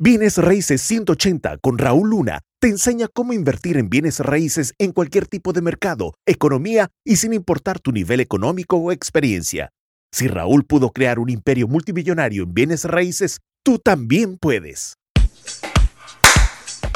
[0.00, 5.26] Bienes Raíces 180 con Raúl Luna te enseña cómo invertir en bienes raíces en cualquier
[5.26, 9.70] tipo de mercado, economía y sin importar tu nivel económico o experiencia.
[10.12, 14.94] Si Raúl pudo crear un imperio multimillonario en bienes raíces, tú también puedes.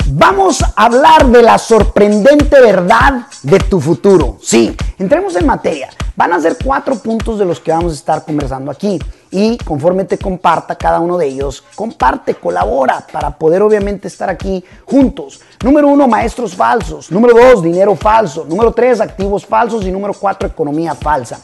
[0.07, 4.39] Vamos a hablar de la sorprendente verdad de tu futuro.
[4.41, 5.91] Sí, entremos en materia.
[6.15, 9.01] Van a ser cuatro puntos de los que vamos a estar conversando aquí.
[9.35, 14.63] Y conforme te comparta cada uno de ellos, comparte, colabora para poder obviamente estar aquí
[14.85, 15.41] juntos.
[15.65, 17.11] Número uno, maestros falsos.
[17.11, 18.45] Número dos, dinero falso.
[18.45, 19.87] Número tres, activos falsos.
[19.87, 21.41] Y número cuatro, economía falsa.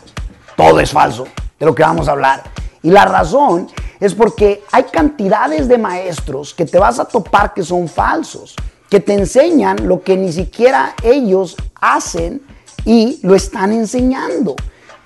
[0.54, 1.26] Todo es falso
[1.58, 2.42] de lo que vamos a hablar.
[2.82, 3.68] Y la razón
[4.00, 8.54] es porque hay cantidades de maestros que te vas a topar que son falsos,
[8.90, 12.42] que te enseñan lo que ni siquiera ellos hacen
[12.84, 14.56] y lo están enseñando.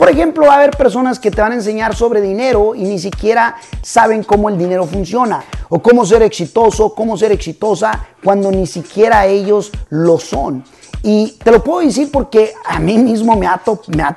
[0.03, 2.99] Por ejemplo, va a haber personas que te van a enseñar sobre dinero y ni
[2.99, 8.67] siquiera saben cómo el dinero funciona o cómo ser exitoso, cómo ser exitosa cuando ni
[8.67, 10.65] siquiera ellos lo son.
[11.05, 13.63] Y te lo puedo decir porque a mí mismo me ha,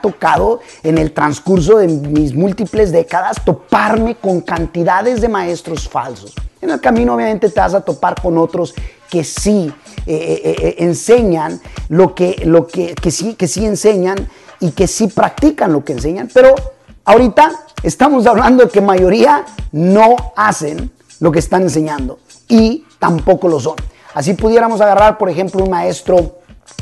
[0.02, 6.34] tocado en el transcurso de mis múltiples décadas toparme con cantidades de maestros falsos.
[6.62, 8.74] En el camino obviamente te vas a topar con otros
[9.08, 9.72] que sí
[10.08, 14.28] eh, eh, eh, enseñan lo que, lo que, que, sí, que sí enseñan
[14.60, 16.56] y que sí practican lo que enseñan, pero
[17.04, 17.52] ahorita
[17.84, 23.76] estamos hablando de que mayoría no hacen lo que están enseñando y tampoco lo son.
[24.14, 26.40] Así pudiéramos agarrar, por ejemplo, un maestro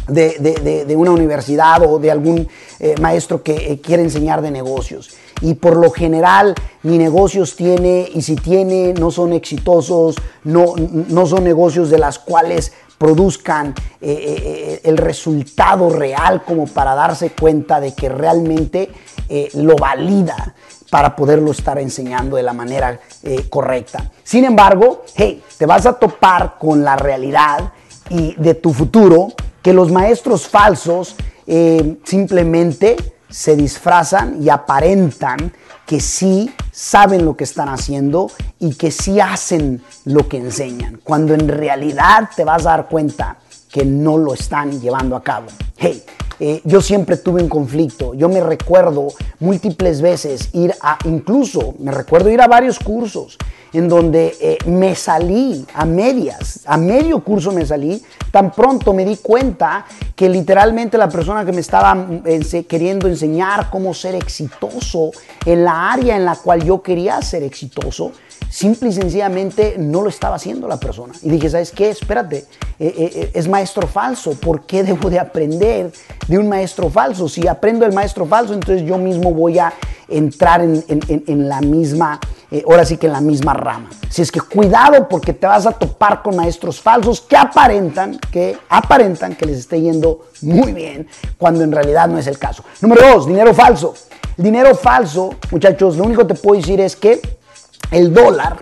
[0.07, 2.47] de, una universidad o de algún
[2.79, 5.11] eh, maestro que eh, quiere enseñar de negocios.
[5.41, 11.25] Y por lo general ni negocios tiene y si tiene no son exitosos, no, no
[11.25, 17.93] son negocios de las cuales produzcan eh, el resultado real como para darse cuenta de
[17.93, 18.89] que realmente
[19.55, 20.53] lo valida
[20.89, 22.99] para poderlo estar enseñando de la manera
[23.49, 24.11] correcta.
[24.23, 27.73] Sin embargo, hey, te vas a topar con la realidad
[28.09, 29.29] y de tu futuro
[29.63, 31.15] que los maestros falsos
[31.47, 32.95] eh, simplemente
[33.29, 35.53] se disfrazan y aparentan
[35.87, 38.29] que sí saben lo que están haciendo
[38.59, 43.37] y que sí hacen lo que enseñan, cuando en realidad te vas a dar cuenta
[43.71, 45.47] que no lo están llevando a cabo.
[45.77, 46.03] Hey,
[46.39, 48.13] eh, yo siempre tuve un conflicto.
[48.13, 49.07] Yo me recuerdo
[49.39, 53.37] múltiples veces ir a, incluso me recuerdo ir a varios cursos
[53.73, 58.01] en donde eh, me salí a medias, a medio curso me salí,
[58.31, 59.85] tan pronto me di cuenta
[60.15, 62.23] que literalmente la persona que me estaba mm,
[62.67, 65.11] queriendo enseñar cómo ser exitoso
[65.45, 68.11] en la área en la cual yo quería ser exitoso,
[68.49, 71.13] simple y sencillamente no lo estaba haciendo la persona.
[71.23, 71.89] Y dije, ¿sabes qué?
[71.89, 72.45] Espérate,
[72.79, 75.91] eh, eh, es maestro falso, ¿por qué debo de aprender
[76.27, 77.27] de un maestro falso?
[77.27, 79.73] Si aprendo el maestro falso, entonces yo mismo voy a
[80.17, 82.19] entrar en, la misma,
[82.51, 83.89] eh, ahora sí que en la misma rama.
[84.09, 88.57] Si es que cuidado porque te vas a topar con maestros falsos que aparentan, que
[88.69, 91.07] aparentan que les esté yendo muy bien,
[91.37, 92.63] cuando en realidad no es el caso.
[92.81, 93.93] Número dos, dinero falso.
[94.37, 97.21] dinero falso, muchachos, lo único que te puedo decir es que
[97.91, 98.57] el dólar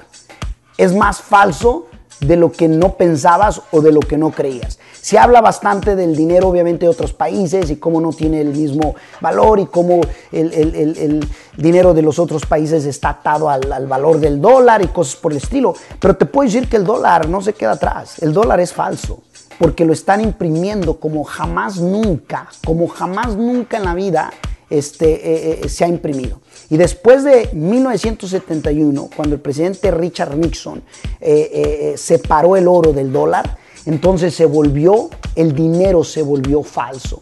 [0.77, 1.87] es más falso
[2.21, 4.79] de lo que no pensabas o de lo que no creías.
[5.01, 8.95] Se habla bastante del dinero, obviamente, de otros países y cómo no tiene el mismo
[9.19, 10.01] valor y cómo
[10.31, 11.27] el,
[11.57, 15.31] dinero de los otros países está atado al, al, valor del dólar y cosas por
[15.31, 15.73] el estilo.
[15.99, 18.19] Pero te puedo decir que el dólar no se queda atrás.
[18.21, 19.19] El dólar es falso
[19.57, 24.31] porque lo están imprimiendo como jamás nunca, como jamás nunca en la vida
[24.71, 26.39] este, eh, eh, se ha imprimido.
[26.69, 30.81] Y después de 1971, cuando el presidente Richard Nixon
[31.19, 37.21] eh, separó el oro del dólar, entonces se volvió, el dinero se volvió falso.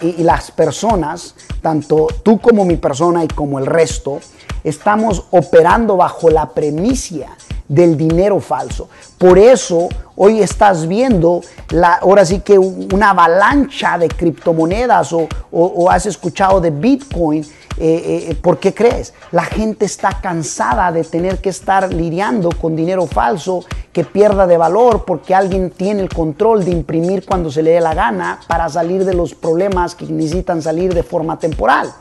[0.00, 4.20] Y, las personas, tanto tú como mi persona y como el resto,
[4.62, 7.36] estamos operando bajo la premisa
[7.68, 8.88] del dinero falso.
[9.18, 16.06] Por eso hoy estás viendo la, ahora sí que una avalancha de criptomonedas o, has
[16.06, 17.44] escuchado de Bitcoin.
[17.78, 19.12] Eh, eh, ¿Por qué crees?
[19.32, 24.56] La gente está cansada de tener que estar lidiando con dinero falso que pierda de
[24.56, 28.70] valor porque alguien tiene el control de imprimir cuando se le dé la gana para
[28.70, 31.92] salir de los problemas que necesitan salir de forma temporal.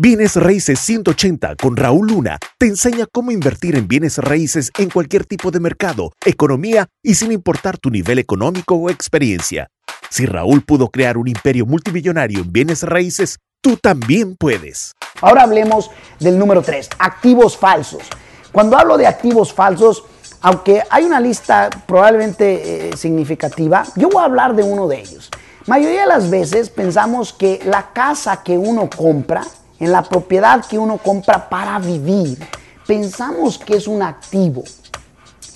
[0.00, 5.26] Bienes Raíces 180 con Raúl Luna te enseña cómo invertir en bienes raíces en cualquier
[5.26, 9.70] tipo de mercado, economía y sin importar tu nivel económico o experiencia.
[10.08, 14.92] Si Raúl pudo crear un imperio multimillonario en bienes raíces, tú también puedes.
[15.20, 15.90] Ahora hablemos
[16.20, 18.04] del número 3, activos falsos.
[18.52, 20.04] Cuando hablo de activos falsos,
[20.42, 25.28] aunque hay una lista probablemente eh, significativa, yo voy a hablar de uno de ellos.
[25.66, 29.42] Mayoría de las veces pensamos que la casa que uno compra
[29.78, 32.38] en la propiedad que uno compra para vivir,
[32.86, 34.64] pensamos que es un activo.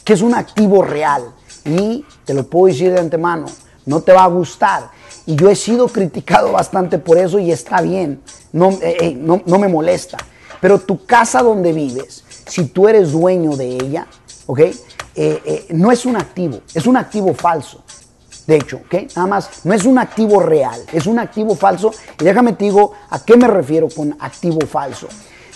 [0.05, 1.33] ¿Qué es un activo real?
[1.65, 3.47] Y te lo puedo decir de antemano,
[3.87, 4.91] no te va a gustar.
[5.27, 8.23] Y yo he sido criticado bastante por eso y está bien,
[8.53, 10.19] no, eh, eh, no, no me molesta.
[10.61, 14.07] Pero tu casa donde vives, si tú eres dueño de ella,
[14.47, 14.61] ¿ok?
[15.15, 17.82] Eh, no es un activo, es un activo falso.
[18.47, 19.09] De hecho, ¿ok?
[19.17, 21.93] Nada más, no es un activo real, es un activo falso.
[22.21, 25.09] Y déjame te digo a qué me refiero con activo falso.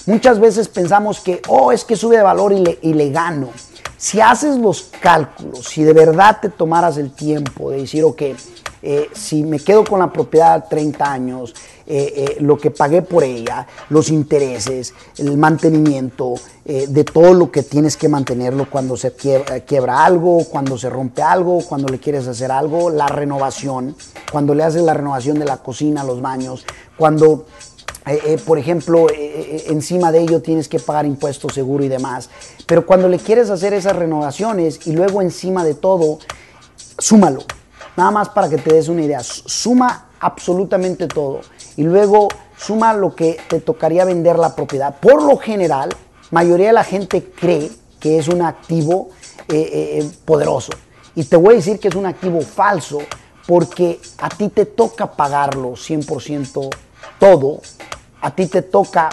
[0.07, 3.51] Muchas veces pensamos que, oh, es que sube de valor y le, y le gano.
[3.97, 8.23] Si haces los cálculos, si de verdad te tomaras el tiempo de decir, ok,
[8.89, 11.53] eh, si me quedo con la propiedad 30 años,
[11.89, 16.35] eh, eh, lo que pagué por ella, los intereses, el mantenimiento,
[16.65, 21.61] de todo lo que tienes que mantenerlo cuando se quiebra, algo, cuando se rompe algo,
[21.65, 23.95] cuando le quieres hacer algo, la renovación,
[24.33, 26.65] cuando le haces la renovación de la cocina, los baños,
[26.97, 27.47] cuando
[28.45, 32.31] por ejemplo, encima de ello tienes que pagar impuestos, seguro y demás.
[32.67, 36.19] Pero cuando le quieres hacer esas renovaciones y luego encima de todo,
[36.99, 37.43] súmalo.
[37.97, 39.21] Nada más para que te des una idea.
[39.23, 41.41] Suma absolutamente todo.
[41.77, 44.95] Y luego suma lo que te tocaría vender la propiedad.
[45.01, 45.91] Por lo general,
[46.31, 47.71] mayoría de la gente cree
[48.01, 49.11] que es un activo
[50.25, 50.73] poderoso.
[51.15, 52.99] Y te voy a decir que es un activo falso
[53.47, 56.69] porque a ti te toca pagarlo 100%
[57.19, 57.61] todo
[58.21, 59.09] a ti te toca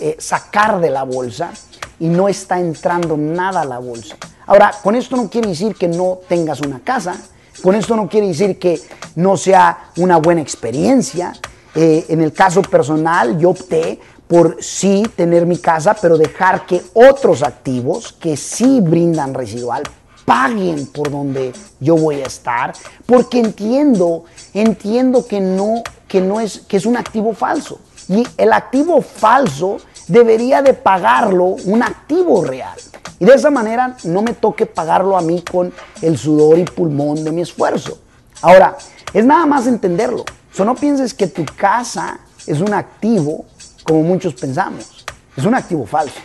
[0.00, 1.50] eh, sacar de la bolsa
[1.98, 4.16] y no está entrando nada a la bolsa.
[4.46, 7.16] Ahora, con esto no quiere decir que no tengas una casa,
[7.62, 8.80] con esto no quiere decir que
[9.16, 11.32] no sea una buena experiencia.
[11.74, 16.82] Eh, en el caso personal, yo opté por sí tener mi casa, pero dejar que
[16.94, 19.82] otros activos que sí brindan residual
[20.24, 22.72] paguen por donde yo voy a estar,
[23.06, 27.78] porque entiendo, entiendo que no, que no es, que es un activo falso.
[28.08, 32.76] Y el activo falso debería de pagarlo un activo real.
[33.18, 35.72] Y de esa manera no me toque pagarlo a mí con
[36.02, 37.98] el sudor y pulmón de mi esfuerzo.
[38.42, 38.76] Ahora,
[39.12, 40.24] es nada más entenderlo.
[40.58, 43.44] O no pienses que tu casa es un activo
[43.84, 45.04] como muchos pensamos.
[45.36, 46.20] Es un activo falso.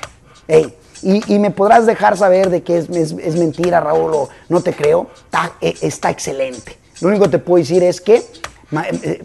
[1.02, 2.90] y, me podrás dejar saber de que es,
[3.36, 5.10] mentira, Raúl, o no te creo.
[5.26, 6.78] Está, está excelente.
[7.02, 8.24] Lo único que te puedo decir es que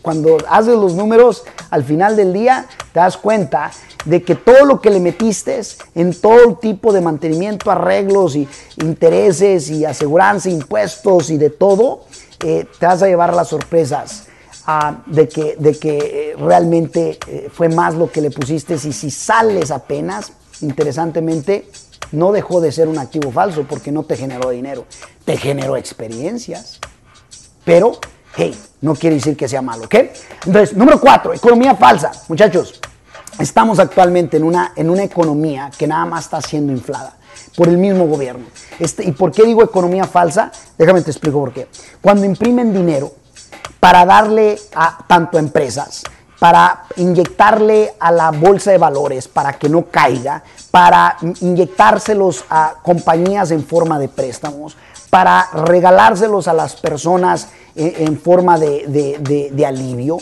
[0.02, 3.70] cuando haces los números al final del día, te das cuenta
[4.04, 5.60] de que todo lo que le metiste
[5.94, 12.04] en todo tipo de mantenimiento, arreglos y intereses y aseguranza, impuestos y de todo,
[12.44, 14.24] eh, te vas a llevar las sorpresas
[14.66, 17.18] ah, de que, de que eh, realmente
[17.52, 21.68] fue más lo que le pusiste y si sales apenas, interesantemente,
[22.12, 24.86] no dejó de ser un activo falso porque no te generó dinero,
[25.24, 26.80] te generó experiencias.
[27.64, 27.98] Pero
[28.36, 29.94] hey, no quiere decir que sea malo, ¿ok?
[30.46, 32.12] Entonces, número cuatro, economía falsa.
[32.28, 32.80] Muchachos,
[33.38, 37.16] estamos actualmente en una, en una economía que nada más está siendo inflada
[37.56, 38.46] por el mismo gobierno.
[38.78, 40.52] Este, ¿Y por qué digo economía falsa?
[40.76, 41.68] Déjame te explico por qué.
[42.00, 43.12] Cuando imprimen dinero
[43.80, 46.02] para darle a tanto a empresas,
[46.38, 53.50] para inyectarle a la bolsa de valores para que no caiga, para inyectárselos a compañías
[53.50, 54.76] en forma de préstamos,
[55.10, 60.18] para regalárselos a las personas en, forma de, alivio.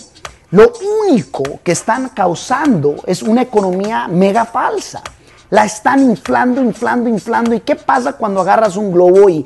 [0.51, 0.73] Lo
[1.07, 5.03] único que están causando es una economía mega falsa.
[5.51, 7.55] La están inflando, inflando, inflando.
[7.55, 9.45] ¿Y qué pasa cuando agarras un globo y,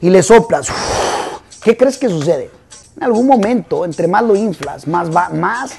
[0.00, 0.68] y le soplas?
[1.62, 2.50] ¿Qué crees que sucede?
[2.96, 5.72] En algún momento, entre más lo inflas, más, va, más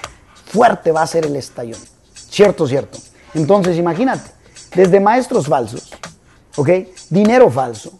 [0.45, 1.79] fuerte va a ser el estallón.
[2.13, 2.97] Cierto, cierto.
[3.33, 4.31] Entonces, imagínate,
[4.75, 5.91] desde maestros falsos,
[6.55, 6.69] ¿ok?
[7.11, 7.99] Dinero falso,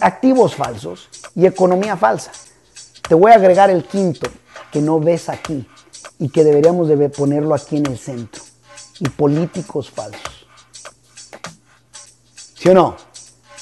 [0.00, 2.32] activos falsos y economía falsa.
[3.08, 4.28] Te voy a agregar el quinto
[4.72, 5.64] que no ves aquí
[6.18, 8.42] y que deberíamos de ponerlo aquí en el centro.
[8.98, 10.48] Y políticos falsos.
[12.56, 12.96] ¿Sí o no?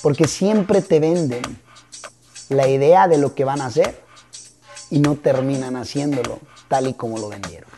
[0.01, 1.43] Porque siempre te venden
[2.49, 4.03] la idea de lo que van a hacer
[4.89, 6.39] y no terminan haciéndolo
[6.69, 7.78] tal y como lo vendieron.